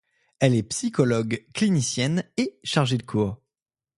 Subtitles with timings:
[0.39, 3.39] Elle est psychologue clinicienne, et chargée de cours.